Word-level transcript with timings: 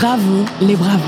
Bravo 0.00 0.44
les 0.60 0.76
bravos 0.76 1.02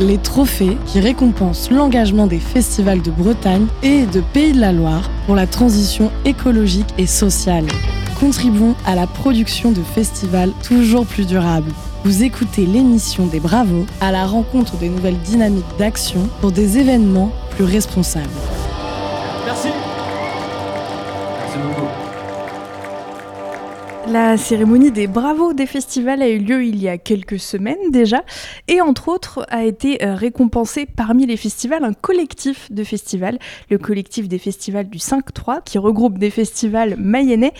les 0.00 0.16
trophées 0.16 0.78
qui 0.86 0.98
récompensent 0.98 1.70
l'engagement 1.70 2.26
des 2.26 2.40
festivals 2.40 3.02
de 3.02 3.10
Bretagne 3.10 3.66
et 3.82 4.06
de 4.06 4.20
Pays 4.20 4.52
de 4.52 4.60
la 4.60 4.72
Loire 4.72 5.10
pour 5.26 5.36
la 5.36 5.46
transition 5.46 6.10
écologique 6.24 6.92
et 6.96 7.06
sociale. 7.06 7.66
Contribuons 8.18 8.74
à 8.86 8.94
la 8.94 9.06
production 9.06 9.70
de 9.72 9.82
festivals 9.82 10.52
toujours 10.66 11.04
plus 11.06 11.26
durables. 11.26 11.70
Vous 12.04 12.24
écoutez 12.24 12.64
l'émission 12.64 13.26
des 13.26 13.38
Bravos 13.38 13.86
à 14.00 14.10
la 14.10 14.26
rencontre 14.26 14.76
des 14.78 14.88
nouvelles 14.88 15.20
dynamiques 15.20 15.76
d'action 15.78 16.28
pour 16.40 16.50
des 16.50 16.78
événements 16.78 17.30
plus 17.50 17.64
responsables. 17.64 18.26
Merci. 19.44 19.68
Merci 21.38 21.58
beaucoup. 21.58 22.01
La 24.08 24.36
cérémonie 24.36 24.90
des 24.90 25.06
bravos 25.06 25.52
des 25.52 25.66
festivals 25.66 26.22
a 26.22 26.28
eu 26.28 26.38
lieu 26.38 26.64
il 26.64 26.82
y 26.82 26.88
a 26.88 26.98
quelques 26.98 27.38
semaines 27.38 27.90
déjà 27.90 28.24
et 28.66 28.80
entre 28.80 29.08
autres 29.08 29.46
a 29.48 29.64
été 29.64 30.04
euh, 30.04 30.16
récompensé 30.16 30.86
parmi 30.86 31.24
les 31.24 31.36
festivals 31.36 31.84
un 31.84 31.92
collectif 31.92 32.70
de 32.72 32.82
festivals, 32.82 33.38
le 33.70 33.78
collectif 33.78 34.28
des 34.28 34.38
festivals 34.38 34.88
du 34.88 34.98
5-3 34.98 35.62
qui 35.64 35.78
regroupe 35.78 36.18
des 36.18 36.30
festivals 36.30 36.96
mayennais 36.98 37.52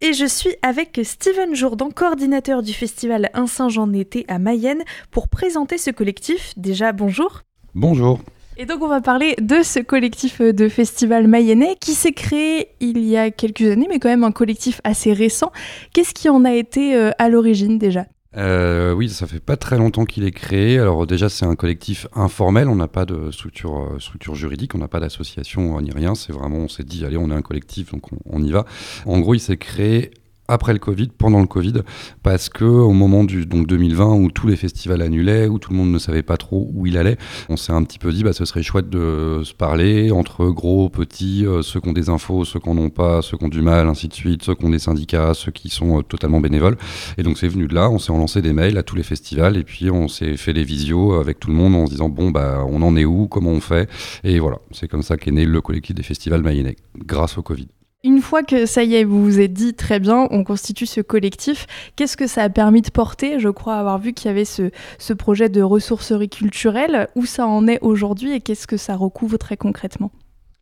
et 0.00 0.14
je 0.14 0.24
suis 0.24 0.56
avec 0.62 1.00
Steven 1.04 1.54
Jourdan, 1.54 1.90
coordinateur 1.90 2.62
du 2.62 2.72
festival 2.72 3.28
Un 3.34 3.46
Saint-Jean 3.46 3.92
été 3.92 4.24
à 4.28 4.38
Mayenne 4.38 4.82
pour 5.10 5.28
présenter 5.28 5.76
ce 5.76 5.90
collectif. 5.90 6.54
Déjà 6.56 6.92
bonjour. 6.92 7.42
Bonjour. 7.74 8.20
Et 8.60 8.66
donc 8.66 8.82
on 8.82 8.88
va 8.88 9.00
parler 9.00 9.36
de 9.40 9.62
ce 9.62 9.80
collectif 9.80 10.42
de 10.42 10.68
festival 10.68 11.26
mayennais 11.26 11.76
qui 11.80 11.92
s'est 11.92 12.12
créé 12.12 12.68
il 12.80 12.98
y 12.98 13.16
a 13.16 13.30
quelques 13.30 13.62
années, 13.62 13.86
mais 13.88 13.98
quand 13.98 14.10
même 14.10 14.22
un 14.22 14.32
collectif 14.32 14.82
assez 14.84 15.14
récent. 15.14 15.50
Qu'est-ce 15.94 16.12
qui 16.12 16.28
en 16.28 16.44
a 16.44 16.52
été 16.52 16.94
euh, 16.94 17.10
à 17.18 17.30
l'origine 17.30 17.78
déjà? 17.78 18.04
Euh, 18.36 18.92
oui, 18.92 19.08
ça 19.08 19.26
fait 19.26 19.40
pas 19.40 19.56
très 19.56 19.78
longtemps 19.78 20.04
qu'il 20.04 20.24
est 20.24 20.30
créé. 20.30 20.78
Alors 20.78 21.06
déjà, 21.06 21.30
c'est 21.30 21.46
un 21.46 21.56
collectif 21.56 22.06
informel. 22.14 22.68
On 22.68 22.76
n'a 22.76 22.86
pas 22.86 23.06
de 23.06 23.30
structure, 23.30 23.94
euh, 23.94 23.98
structure 23.98 24.34
juridique, 24.34 24.74
on 24.74 24.78
n'a 24.78 24.88
pas 24.88 25.00
d'association 25.00 25.80
ni 25.80 25.90
rien. 25.90 26.14
C'est 26.14 26.34
vraiment, 26.34 26.58
on 26.58 26.68
s'est 26.68 26.84
dit, 26.84 27.06
allez, 27.06 27.16
on 27.16 27.30
est 27.30 27.34
un 27.34 27.40
collectif, 27.40 27.92
donc 27.92 28.12
on, 28.12 28.18
on 28.26 28.42
y 28.42 28.50
va. 28.50 28.66
En 29.06 29.20
gros, 29.20 29.32
il 29.32 29.40
s'est 29.40 29.56
créé 29.56 30.10
après 30.50 30.72
le 30.72 30.78
Covid, 30.78 31.08
pendant 31.16 31.40
le 31.40 31.46
Covid, 31.46 31.82
parce 32.22 32.48
que 32.48 32.64
au 32.64 32.92
moment 32.92 33.24
du 33.24 33.46
donc 33.46 33.66
2020 33.68 34.14
où 34.16 34.30
tous 34.30 34.48
les 34.48 34.56
festivals 34.56 35.00
annulaient, 35.00 35.46
où 35.46 35.58
tout 35.58 35.70
le 35.70 35.76
monde 35.76 35.92
ne 35.92 35.98
savait 35.98 36.24
pas 36.24 36.36
trop 36.36 36.68
où 36.74 36.86
il 36.86 36.96
allait, 36.96 37.16
on 37.48 37.56
s'est 37.56 37.72
un 37.72 37.82
petit 37.84 37.98
peu 37.98 38.12
dit 38.12 38.24
bah 38.24 38.32
ce 38.32 38.44
serait 38.44 38.62
chouette 38.62 38.90
de 38.90 39.42
se 39.44 39.54
parler 39.54 40.10
entre 40.10 40.46
gros, 40.46 40.88
petits, 40.88 41.46
euh, 41.46 41.62
ceux 41.62 41.80
qui 41.80 41.88
ont 41.88 41.92
des 41.92 42.08
infos, 42.08 42.44
ceux 42.44 42.58
qui 42.58 42.68
n'en 42.68 42.78
ont 42.78 42.90
pas, 42.90 43.22
ceux 43.22 43.36
qui 43.36 43.44
ont 43.44 43.48
du 43.48 43.62
mal, 43.62 43.88
ainsi 43.88 44.08
de 44.08 44.14
suite, 44.14 44.42
ceux 44.42 44.54
qui 44.54 44.64
ont 44.64 44.70
des 44.70 44.80
syndicats, 44.80 45.34
ceux 45.34 45.52
qui 45.52 45.68
sont 45.68 45.98
euh, 45.98 46.02
totalement 46.02 46.40
bénévoles. 46.40 46.76
Et 47.16 47.22
donc 47.22 47.38
c'est 47.38 47.48
venu 47.48 47.68
de 47.68 47.74
là, 47.74 47.88
on 47.88 47.98
s'est 47.98 48.12
lancé 48.12 48.42
des 48.42 48.52
mails 48.52 48.76
à 48.76 48.82
tous 48.82 48.96
les 48.96 49.04
festivals 49.04 49.56
et 49.56 49.64
puis 49.64 49.90
on 49.90 50.08
s'est 50.08 50.36
fait 50.36 50.52
des 50.52 50.64
visios 50.64 51.14
avec 51.14 51.38
tout 51.38 51.48
le 51.48 51.56
monde 51.56 51.74
en 51.76 51.86
se 51.86 51.92
disant 51.92 52.08
bon 52.08 52.30
bah 52.30 52.64
on 52.68 52.82
en 52.82 52.96
est 52.96 53.04
où, 53.04 53.28
comment 53.28 53.50
on 53.50 53.60
fait? 53.60 53.88
Et 54.24 54.40
voilà, 54.40 54.58
c'est 54.72 54.88
comme 54.88 55.02
ça 55.02 55.16
qu'est 55.16 55.30
né 55.30 55.44
le 55.44 55.60
collectif 55.60 55.94
des 55.94 56.02
festivals 56.02 56.42
mayennais 56.42 56.76
grâce 56.96 57.38
au 57.38 57.42
Covid. 57.42 57.68
Une 58.02 58.22
fois 58.22 58.42
que 58.42 58.64
ça 58.64 58.82
y 58.82 58.94
est, 58.94 59.04
vous 59.04 59.22
vous 59.22 59.40
êtes 59.40 59.52
dit 59.52 59.74
très 59.74 60.00
bien, 60.00 60.26
on 60.30 60.42
constitue 60.42 60.86
ce 60.86 61.02
collectif, 61.02 61.66
qu'est-ce 61.96 62.16
que 62.16 62.26
ça 62.26 62.42
a 62.42 62.48
permis 62.48 62.80
de 62.80 62.88
porter 62.88 63.38
Je 63.38 63.50
crois 63.50 63.76
avoir 63.76 63.98
vu 63.98 64.14
qu'il 64.14 64.28
y 64.28 64.30
avait 64.30 64.46
ce, 64.46 64.70
ce 64.98 65.12
projet 65.12 65.50
de 65.50 65.60
ressourcerie 65.60 66.30
culturelle. 66.30 67.08
Où 67.14 67.26
ça 67.26 67.46
en 67.46 67.66
est 67.68 67.78
aujourd'hui 67.82 68.32
et 68.32 68.40
qu'est-ce 68.40 68.66
que 68.66 68.78
ça 68.78 68.96
recouvre 68.96 69.36
très 69.36 69.58
concrètement? 69.58 70.12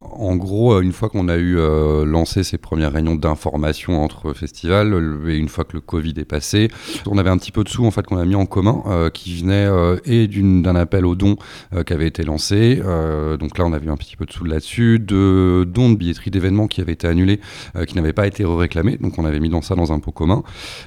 En 0.01 0.37
gros, 0.37 0.75
euh, 0.75 0.81
une 0.81 0.93
fois 0.93 1.09
qu'on 1.09 1.29
a 1.29 1.37
eu 1.37 1.59
euh, 1.59 2.05
lancé 2.05 2.45
ces 2.45 2.57
premières 2.57 2.93
réunions 2.93 3.17
d'information 3.17 4.03
entre 4.03 4.33
festivals, 4.33 4.95
et 5.29 5.37
une 5.37 5.49
fois 5.49 5.65
que 5.65 5.73
le 5.73 5.81
Covid 5.81 6.15
est 6.19 6.25
passé, 6.25 6.69
on 7.07 7.19
avait 7.19 7.31
un 7.31 7.37
petit 7.37 7.51
peu 7.51 7.65
de 7.65 7.69
sous 7.69 7.85
en 7.85 7.91
fait 7.91 8.07
qu'on 8.07 8.19
a 8.19 8.25
mis 8.25 8.37
en 8.37 8.47
commun, 8.47 8.83
euh, 8.87 9.11
qui 9.11 9.37
venait 9.41 9.69
et 10.05 10.29
d'un 10.29 10.77
appel 10.77 11.05
aux 11.05 11.17
dons 11.17 11.37
qui 11.85 11.93
avait 11.93 12.07
été 12.07 12.23
lancé. 12.23 12.77
donc 12.77 13.59
là, 13.59 13.65
on 13.65 13.73
a 13.73 13.79
vu 13.79 13.91
un 13.91 13.97
petit 13.97 14.17
peu 14.17 14.25
de 14.25 14.33
sous 14.33 14.45
là-dessus, 14.45 14.99
de 15.01 15.67
dons 15.69 15.91
de 15.91 15.97
billetterie 15.97 16.31
d'événements 16.31 16.69
qui 16.69 16.81
avaient 16.81 16.93
été 16.93 17.07
annulés, 17.07 17.41
qui 17.87 17.97
n'avaient 17.97 18.13
pas 18.13 18.27
été 18.27 18.45
réclamés. 18.45 18.97
Donc 18.99 19.19
on 19.19 19.25
avait 19.25 19.41
mis 19.41 19.49
dans 19.49 19.63
ça 19.63 19.75
dans 19.75 19.93
un 19.93 19.99
pot 19.99 20.13
commun, 20.13 20.43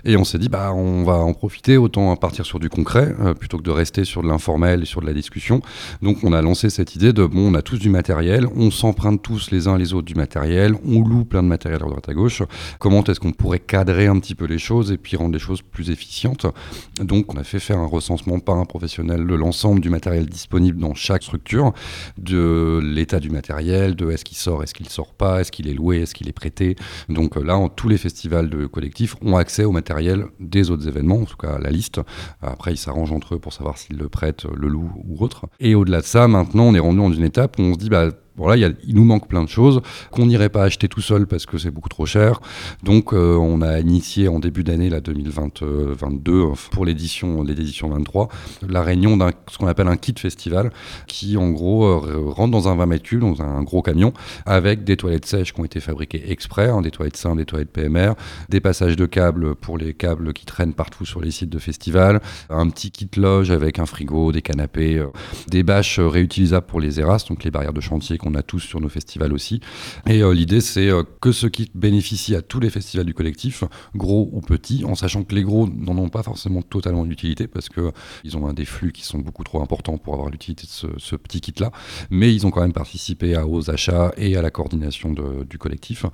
et 0.05 0.15
on 0.15 0.23
s'est 0.23 0.37
dit 0.37 0.49
bah 0.49 0.71
on 0.73 1.03
va 1.03 1.15
en 1.15 1.33
profiter, 1.33 1.77
autant 1.77 2.15
partir 2.15 2.45
sur 2.45 2.59
du 2.59 2.69
concret 2.69 3.13
plutôt 3.39 3.57
que 3.57 3.63
de 3.63 3.71
rester 3.71 4.05
sur 4.05 4.23
de 4.23 4.27
l'informel 4.27 4.83
et 4.83 4.85
sur 4.85 5.01
de 5.01 5.05
la 5.05 5.13
discussion. 5.13 5.61
Donc 6.01 6.23
on 6.23 6.33
a 6.33 6.41
lancé 6.41 6.69
cette 6.69 6.95
idée 6.95 7.13
de 7.13 7.25
bon, 7.25 7.51
on 7.51 7.55
a 7.55 7.61
tous 7.61 7.77
du 7.77 7.89
matériel, 7.89 8.47
on 8.55 8.71
s'en 8.71 8.93
tous 9.21 9.51
les 9.51 9.67
uns 9.67 9.77
les 9.77 9.93
autres 9.93 10.05
du 10.05 10.15
matériel, 10.15 10.75
on 10.85 11.01
loue 11.01 11.25
plein 11.25 11.43
de 11.43 11.47
matériel 11.47 11.81
à 11.83 11.85
droite 11.85 12.07
à 12.09 12.13
gauche. 12.13 12.43
Comment 12.79 13.03
est-ce 13.03 13.19
qu'on 13.19 13.31
pourrait 13.31 13.59
cadrer 13.59 14.07
un 14.07 14.19
petit 14.19 14.35
peu 14.35 14.45
les 14.45 14.59
choses 14.59 14.91
et 14.91 14.97
puis 14.97 15.17
rendre 15.17 15.33
les 15.33 15.39
choses 15.39 15.61
plus 15.61 15.89
efficientes? 15.89 16.45
Donc 16.99 17.33
on 17.33 17.37
a 17.37 17.43
fait 17.43 17.59
faire 17.59 17.79
un 17.79 17.87
recensement 17.87 18.39
par 18.39 18.57
un 18.57 18.65
professionnel 18.65 19.25
de 19.25 19.35
l'ensemble 19.35 19.81
du 19.81 19.89
matériel 19.89 20.27
disponible 20.27 20.79
dans 20.79 20.93
chaque 20.93 21.23
structure, 21.23 21.73
de 22.17 22.79
l'état 22.83 23.19
du 23.19 23.29
matériel, 23.29 23.95
de 23.95 24.09
est-ce 24.11 24.25
qu'il 24.25 24.37
sort, 24.37 24.63
est-ce 24.63 24.73
qu'il 24.73 24.89
sort 24.89 25.13
pas, 25.13 25.41
est-ce 25.41 25.51
qu'il 25.51 25.67
est 25.67 25.73
loué, 25.73 26.01
est-ce 26.01 26.13
qu'il 26.13 26.27
est 26.29 26.33
prêté. 26.33 26.75
Donc 27.09 27.35
là, 27.35 27.59
tous 27.75 27.89
les 27.89 27.97
festivals 27.97 28.49
de 28.49 28.65
collectifs 28.65 29.15
ont 29.21 29.35
accès 29.37 29.63
au 29.63 29.71
matériel 29.71 30.25
des 30.39 30.69
autres 30.69 30.87
événements, 30.87 31.21
en 31.21 31.25
tout 31.25 31.37
cas 31.37 31.57
la 31.57 31.69
liste. 31.69 31.99
Après, 32.41 32.73
ils 32.73 32.77
s'arrangent 32.77 33.11
entre 33.11 33.35
eux 33.35 33.39
pour 33.39 33.53
savoir 33.53 33.77
s'ils 33.77 33.97
le 33.97 34.09
prêtent, 34.09 34.45
le 34.45 34.67
louent 34.67 34.93
ou 35.07 35.23
autre. 35.23 35.47
Et 35.59 35.75
au-delà 35.75 36.01
de 36.01 36.05
ça, 36.05 36.27
maintenant, 36.27 36.65
on 36.65 36.75
est 36.75 36.79
rendu 36.79 36.97
dans 36.97 37.11
une 37.11 37.23
étape 37.23 37.57
où 37.59 37.63
on 37.63 37.73
se 37.73 37.79
dit, 37.79 37.89
bah, 37.89 38.09
voilà, 38.37 38.69
il 38.87 38.95
nous 38.95 39.03
manque 39.03 39.27
plein 39.27 39.43
de 39.43 39.49
choses 39.49 39.81
qu'on 40.09 40.25
n'irait 40.25 40.49
pas 40.49 40.63
acheter 40.63 40.87
tout 40.87 41.01
seul 41.01 41.27
parce 41.27 41.45
que 41.45 41.57
c'est 41.57 41.71
beaucoup 41.71 41.89
trop 41.89 42.05
cher. 42.05 42.39
Donc, 42.83 43.13
euh, 43.13 43.35
on 43.35 43.61
a 43.61 43.79
initié 43.79 44.27
en 44.27 44.39
début 44.39 44.63
d'année, 44.63 44.89
la 44.89 45.01
2022, 45.01 46.47
pour 46.71 46.85
l'édition, 46.85 47.43
l'édition 47.43 47.89
23, 47.89 48.29
la 48.67 48.81
réunion 48.81 49.17
d'un 49.17 49.31
ce 49.49 49.57
qu'on 49.57 49.67
appelle 49.67 49.87
un 49.87 49.97
kit 49.97 50.13
festival, 50.17 50.71
qui 51.07 51.37
en 51.37 51.49
gros 51.49 51.85
euh, 51.85 52.23
rentre 52.27 52.51
dans 52.51 52.67
un 52.67 52.75
20 52.75 52.85
mètres 52.85 53.03
cubes, 53.03 53.21
dans 53.21 53.41
un 53.41 53.61
gros 53.63 53.81
camion, 53.81 54.13
avec 54.45 54.83
des 54.83 54.97
toilettes 54.97 55.25
sèches 55.25 55.53
qui 55.53 55.59
ont 55.59 55.65
été 55.65 55.79
fabriquées 55.79 56.31
exprès, 56.31 56.69
hein, 56.69 56.81
des 56.81 56.91
toilettes 56.91 57.17
simples, 57.17 57.37
des 57.37 57.45
toilettes 57.45 57.71
PMR, 57.71 58.13
des 58.49 58.61
passages 58.61 58.95
de 58.95 59.05
câbles 59.05 59.55
pour 59.55 59.77
les 59.77 59.93
câbles 59.93 60.33
qui 60.33 60.45
traînent 60.45 60.73
partout 60.73 61.05
sur 61.05 61.21
les 61.21 61.31
sites 61.31 61.49
de 61.49 61.59
festival, 61.59 62.21
un 62.49 62.69
petit 62.69 62.91
kit 62.91 63.09
loge 63.17 63.51
avec 63.51 63.79
un 63.79 63.85
frigo, 63.85 64.31
des 64.31 64.41
canapés, 64.41 64.97
euh, 64.97 65.07
des 65.47 65.63
bâches 65.63 65.99
réutilisables 65.99 66.65
pour 66.65 66.79
les 66.79 66.99
ERAS, 66.99 67.25
donc 67.27 67.43
les 67.43 67.51
barrières 67.51 67.73
de 67.73 67.81
chantier 67.81 68.17
qu'on 68.21 68.35
a 68.35 68.43
tous 68.43 68.59
sur 68.59 68.79
nos 68.79 68.89
festivals 68.89 69.33
aussi. 69.33 69.59
Et 70.07 70.21
euh, 70.21 70.33
l'idée, 70.33 70.61
c'est 70.61 70.89
euh, 70.89 71.03
que 71.19 71.31
ce 71.31 71.47
kit 71.47 71.71
bénéficie 71.73 72.35
à 72.35 72.41
tous 72.41 72.59
les 72.59 72.69
festivals 72.69 73.05
du 73.05 73.13
collectif, 73.13 73.63
gros 73.95 74.29
ou 74.31 74.41
petits, 74.41 74.85
en 74.85 74.95
sachant 74.95 75.23
que 75.23 75.33
les 75.33 75.43
gros 75.43 75.67
n'en 75.67 75.97
ont 75.97 76.09
pas 76.09 76.23
forcément 76.23 76.61
totalement 76.61 77.05
d'utilité 77.05 77.47
parce 77.47 77.67
qu'ils 77.67 78.37
ont 78.37 78.47
un 78.47 78.53
des 78.53 78.65
flux 78.65 78.91
qui 78.91 79.03
sont 79.03 79.19
beaucoup 79.19 79.43
trop 79.43 79.61
importants 79.61 79.97
pour 79.97 80.13
avoir 80.13 80.29
l'utilité 80.29 80.67
de 80.67 80.99
ce, 80.99 81.15
petit 81.15 81.41
kit-là. 81.41 81.71
Mais 82.09 82.33
ils 82.33 82.45
ont 82.45 82.51
quand 82.51 82.61
même 82.61 82.73
participé 82.73 83.35
à, 83.35 83.47
aux 83.47 83.69
achats 83.69 84.11
et 84.17 84.37
à 84.37 84.41
la 84.41 84.51
coordination 84.51 85.13
du 85.49 85.57
collectif. 85.57 86.05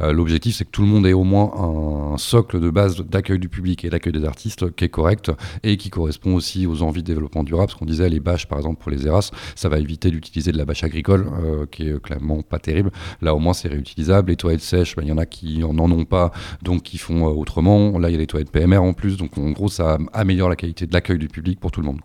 Euh, 0.00 0.12
l'objectif, 0.12 0.56
c'est 0.56 0.64
que 0.64 0.70
tout 0.70 0.82
le 0.82 0.88
monde 0.88 1.06
ait 1.06 1.12
au 1.12 1.24
moins 1.24 2.12
un 2.14 2.18
socle 2.18 2.60
de 2.60 2.70
base 2.70 3.00
d'accueil 3.00 3.38
du 3.38 3.48
public 3.48 3.84
et 3.84 3.90
d'accueil 3.90 4.12
des 4.12 4.24
artistes 4.24 4.74
qui 4.74 4.84
est 4.84 4.88
correct 4.88 5.32
et 5.62 5.76
qui 5.76 5.90
correspond 5.90 6.34
aussi 6.34 6.66
aux 6.66 6.82
envies 6.82 7.02
de 7.02 7.06
développement 7.06 7.42
durable. 7.42 7.66
Parce 7.68 7.78
qu'on 7.78 7.86
disait, 7.86 8.08
les 8.08 8.20
bâches, 8.20 8.46
par 8.46 8.58
exemple, 8.58 8.80
pour 8.80 8.92
les 8.92 9.06
ERAS, 9.06 9.30
ça 9.56 9.68
va 9.68 9.78
éviter 9.78 10.10
d'utiliser 10.10 10.52
de 10.52 10.58
la 10.58 10.64
bâche 10.64 10.84
agricole 10.84 11.26
qui 11.64 11.88
est 11.88 12.00
clairement 12.00 12.42
pas 12.42 12.58
terrible. 12.58 12.90
Là, 13.22 13.34
au 13.34 13.38
moins, 13.38 13.54
c'est 13.54 13.68
réutilisable. 13.68 14.30
Les 14.30 14.36
toilettes 14.36 14.60
sèches, 14.60 14.96
ben, 14.96 15.02
il 15.02 15.08
y 15.08 15.12
en 15.12 15.18
a 15.18 15.26
qui 15.26 15.58
n'en 15.58 15.90
ont 15.90 16.04
pas, 16.04 16.32
donc 16.62 16.82
qui 16.82 16.98
font 16.98 17.26
euh, 17.26 17.30
autrement. 17.30 17.98
Là, 17.98 18.08
il 18.08 18.12
y 18.12 18.16
a 18.16 18.18
les 18.18 18.26
toilettes 18.26 18.50
PMR 18.50 18.78
en 18.78 18.92
plus, 18.92 19.16
donc 19.16 19.36
en 19.38 19.50
gros, 19.50 19.68
ça 19.68 19.98
améliore 20.12 20.48
la 20.48 20.56
qualité 20.56 20.86
de 20.86 20.92
l'accueil 20.92 21.18
du 21.18 21.28
public 21.28 21.60
pour 21.60 21.70
tout 21.70 21.80
le 21.80 21.86
monde. 21.86 22.00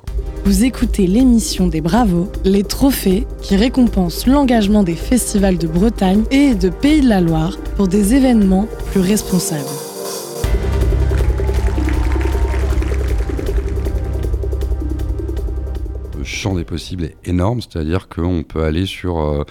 Vous 0.45 0.63
écoutez 0.63 1.07
l'émission 1.07 1.67
des 1.67 1.81
Bravos, 1.81 2.31
les 2.43 2.63
trophées 2.63 3.25
qui 3.41 3.55
récompensent 3.55 4.27
l'engagement 4.27 4.83
des 4.83 4.95
festivals 4.95 5.57
de 5.57 5.67
Bretagne 5.67 6.23
et 6.31 6.55
de 6.55 6.69
Pays 6.69 7.01
de 7.01 7.09
la 7.09 7.21
Loire 7.21 7.57
pour 7.75 7.87
des 7.87 8.13
événements 8.13 8.67
plus 8.91 9.01
responsables. 9.01 9.90
Champ 16.41 16.55
des 16.55 16.63
possibles 16.63 17.03
est 17.05 17.15
énorme, 17.25 17.61
c'est-à-dire 17.61 18.09
qu'on 18.09 18.41
peut 18.41 18.63
aller 18.63 18.87
sur 18.87 19.19
euh, 19.19 19.43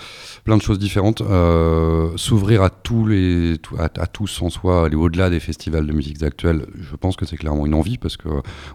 plein 0.44 0.56
de 0.56 0.62
choses 0.62 0.78
différentes, 0.78 1.20
euh, 1.20 2.10
s'ouvrir 2.16 2.62
à 2.62 2.70
tous 2.70 4.42
en 4.42 4.50
soi, 4.50 4.86
aller 4.86 4.96
au-delà 4.96 5.30
des 5.30 5.38
festivals 5.38 5.86
de 5.86 5.92
musique 5.92 6.20
actuelle. 6.22 6.66
Je 6.80 6.96
pense 6.96 7.14
que 7.14 7.24
c'est 7.26 7.36
clairement 7.36 7.64
une 7.64 7.74
envie 7.74 7.96
parce 7.96 8.16
que 8.16 8.28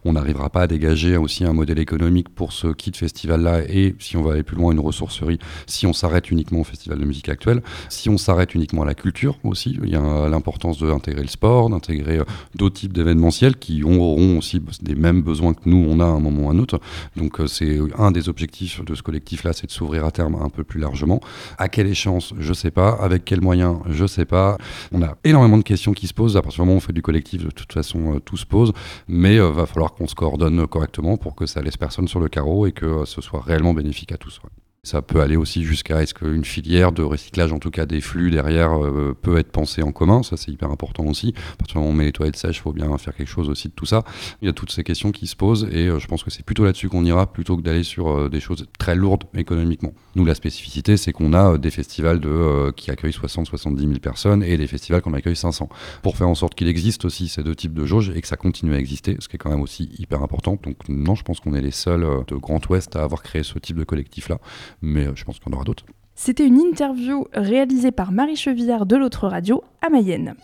on 0.06 0.14
n'arrivera 0.14 0.50
pas 0.50 0.62
à 0.62 0.68
dégager 0.68 1.18
aussi 1.18 1.44
un 1.44 1.52
modèle 1.52 1.78
économique 1.78 2.30
pour 2.30 2.54
ce 2.54 2.68
kit 2.68 2.94
festival-là 2.96 3.64
et 3.68 3.96
si 4.00 4.16
on 4.16 4.22
va 4.22 4.34
aller 4.34 4.44
plus 4.44 4.56
loin, 4.56 4.72
une 4.72 4.80
ressourcerie. 4.80 5.40
Si 5.68 5.86
on 5.86 5.94
s'arrête 5.94 6.32
uniquement 6.32 6.62
au 6.62 6.64
festival 6.64 6.98
de 7.00 7.06
musique 7.06 7.28
actuelle, 7.28 7.62
si 7.90 8.10
on 8.10 8.18
s'arrête 8.18 8.56
uniquement 8.56 8.84
à 8.84 8.86
la 8.86 8.96
culture 8.96 9.38
aussi, 9.44 9.78
il 9.84 9.90
y 9.90 9.96
a 9.96 10.30
l'importance 10.30 10.80
d'intégrer 10.82 11.24
le 11.24 11.28
sport, 11.28 11.70
d'intégrer 11.70 12.20
euh, 12.20 12.24
d'autres 12.56 12.80
types 12.80 12.94
d'événementiels 12.94 13.58
qui 13.58 13.84
auront 13.84 14.38
aussi 14.38 14.62
des 14.82 14.96
mêmes 14.96 15.22
besoins 15.22 15.54
que 15.54 15.62
nous 15.66 15.86
on 15.90 16.00
a 16.00 16.06
à 16.06 16.08
un 16.08 16.20
moment 16.20 16.44
ou 16.44 16.50
à 16.50 16.54
un 16.54 16.60
autre. 16.60 16.80
Donc 17.18 17.42
c'est 17.48 17.80
un 17.98 18.05
un 18.06 18.12
des 18.12 18.30
objectifs 18.30 18.84
de 18.84 18.96
ce 18.96 19.04
collectif-là, 19.04 19.54
c'est 19.54 19.68
de 19.68 19.72
s'ouvrir 19.72 20.06
à 20.06 20.12
terme 20.12 20.36
un 20.42 20.50
peu 20.50 20.64
plus 20.64 20.80
largement. 20.80 21.20
À 21.58 21.70
quelle 21.70 21.88
échéance 21.88 22.34
Je 22.40 22.54
sais 22.54 22.72
pas. 22.72 22.90
Avec 23.02 23.26
quels 23.26 23.42
moyens 23.42 23.80
Je 23.90 24.06
sais 24.06 24.26
pas. 24.26 24.58
On 24.92 25.02
a 25.02 25.18
énormément 25.24 25.58
de 25.58 25.64
questions 25.64 25.94
qui 25.94 26.08
se 26.08 26.14
posent. 26.14 26.38
À 26.38 26.42
partir 26.42 26.64
du 26.64 26.68
moment 26.68 26.76
où 26.76 26.78
on 26.78 26.82
fait 26.82 26.94
du 26.94 27.02
collectif, 27.02 27.44
de 27.44 27.52
toute 27.52 27.74
façon, 27.74 28.20
tout 28.24 28.38
se 28.38 28.46
pose. 28.46 28.74
Mais 29.08 29.40
va 29.40 29.66
falloir 29.66 29.94
qu'on 29.94 30.08
se 30.08 30.16
coordonne 30.16 30.68
correctement 30.68 31.18
pour 31.18 31.36
que 31.36 31.46
ça 31.46 31.62
laisse 31.62 31.78
personne 31.78 32.08
sur 32.08 32.20
le 32.20 32.30
carreau 32.30 32.68
et 32.68 32.72
que 32.72 33.06
ce 33.06 33.22
soit 33.22 33.42
réellement 33.42 33.74
bénéfique 33.74 34.12
à 34.12 34.18
tous. 34.18 34.40
Ça 34.86 35.02
peut 35.02 35.20
aller 35.20 35.36
aussi 35.36 35.64
jusqu'à 35.64 36.04
est-ce 36.04 36.14
qu'une 36.14 36.46
filière 36.46 36.92
de 36.92 37.02
recyclage, 37.02 37.52
en 37.52 37.58
tout 37.58 37.72
cas 37.72 37.88
des 37.88 38.02
flux 38.02 38.30
derrière, 38.30 38.80
euh, 38.80 39.18
peut 39.20 39.40
être 39.40 39.52
pensée 39.52 39.82
en 39.82 39.92
commun. 39.92 40.22
Ça, 40.22 40.38
c'est 40.38 40.52
hyper 40.52 40.70
important 40.70 41.06
aussi. 41.06 41.34
À 41.54 41.56
partir 41.58 41.74
du 41.74 41.80
moment 41.80 41.90
où 41.90 41.94
on 41.94 41.98
met 41.98 42.06
les 42.06 42.12
toilettes 42.12 42.36
sèches, 42.36 42.58
il 42.58 42.62
faut 42.62 42.72
bien 42.72 42.96
faire 43.00 43.16
quelque 43.16 43.28
chose 43.28 43.50
aussi 43.50 43.68
de 43.68 43.74
tout 43.74 43.88
ça. 43.88 44.04
Il 44.44 44.46
y 44.46 44.50
a 44.50 44.54
toutes 44.54 44.72
ces 44.72 44.84
questions 44.84 45.12
qui 45.12 45.26
se 45.26 45.36
posent 45.36 45.68
et 45.72 45.88
euh, 45.88 45.98
je 45.98 46.06
pense 46.06 46.24
que 46.24 46.30
c'est 46.30 46.46
plutôt 46.46 46.66
là-dessus 46.66 46.88
qu'on 46.88 47.04
ira 47.04 47.26
plutôt 47.26 47.58
que 47.58 47.64
d'aller 47.64 47.82
sur 47.82 48.10
euh, 48.10 48.30
des 48.30 48.40
choses 48.40 48.68
très 48.78 48.94
lourdes 48.94 49.24
économiquement. 49.34 49.92
Nous, 50.14 50.24
la 50.24 50.36
spécificité, 50.36 50.98
c'est 50.98 51.14
qu'on 51.14 51.34
a 51.34 51.58
des 51.58 51.72
festivals 51.72 52.20
de, 52.20 52.70
qui 52.76 52.92
accueillent 52.92 53.10
60-70 53.10 53.80
000 53.80 53.94
personnes 53.94 54.44
et 54.44 54.56
des 54.56 54.68
festivals 54.68 55.02
qu'on 55.02 55.16
accueille 55.16 55.36
500. 55.36 55.68
Pour 56.04 56.16
faire 56.16 56.30
en 56.30 56.36
sorte 56.36 56.54
qu'il 56.54 56.68
existe 56.68 57.06
aussi 57.06 57.28
ces 57.28 57.42
deux 57.42 57.56
types 57.56 57.74
de 57.74 57.86
jauges 57.86 58.12
et 58.16 58.22
que 58.22 58.28
ça 58.28 58.38
continue 58.38 58.76
à 58.76 58.78
exister, 58.78 59.18
ce 59.18 59.28
qui 59.28 59.38
est 59.38 59.40
quand 59.40 59.50
même 59.50 59.62
aussi 59.62 59.90
hyper 59.98 60.22
important. 60.22 60.60
Donc, 60.62 60.76
non, 60.90 61.16
je 61.16 61.24
pense 61.24 61.40
qu'on 61.40 61.56
est 61.56 61.62
les 61.62 61.72
seuls 61.72 62.06
de 62.28 62.36
Grand 62.36 62.70
Ouest 62.70 62.96
à 62.96 63.02
avoir 63.02 63.24
créé 63.24 63.42
ce 63.42 63.58
type 63.58 63.78
de 63.78 63.84
collectif-là 63.84 64.38
mais 64.82 65.08
euh, 65.08 65.16
je 65.16 65.24
pense 65.24 65.40
qu'on 65.40 65.52
aura 65.52 65.64
d'autres. 65.64 65.86
C'était 66.16 66.48
une 66.48 66.60
interview 66.60 67.26
réalisée 67.34 67.92
par 67.92 68.12
Marie 68.12 68.38
Chevillard 68.38 68.86
de 68.86 68.96
l'autre 68.96 69.28
radio 69.28 69.64
à 69.86 69.90
Mayenne. 69.90 70.36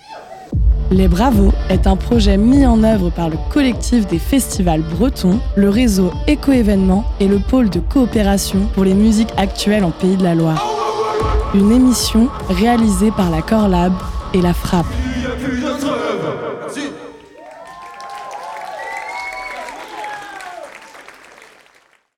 Les 0.91 1.07
Bravos 1.07 1.53
est 1.69 1.87
un 1.87 1.95
projet 1.95 2.35
mis 2.35 2.65
en 2.65 2.83
œuvre 2.83 3.09
par 3.11 3.29
le 3.29 3.37
collectif 3.49 4.05
des 4.07 4.19
festivals 4.19 4.81
bretons, 4.81 5.39
le 5.55 5.69
réseau 5.69 6.11
Éco-événements 6.27 7.05
et 7.21 7.29
le 7.29 7.39
pôle 7.39 7.69
de 7.69 7.79
coopération 7.79 8.67
pour 8.73 8.83
les 8.83 8.93
musiques 8.93 9.31
actuelles 9.37 9.85
en 9.85 9.91
Pays 9.91 10.17
de 10.17 10.23
la 10.23 10.35
Loire. 10.35 10.61
Une 11.53 11.71
émission 11.71 12.27
réalisée 12.49 13.11
par 13.11 13.31
la 13.31 13.41
Corlab 13.41 13.93
et 14.33 14.41
la 14.41 14.53
Frappe. 14.53 15.10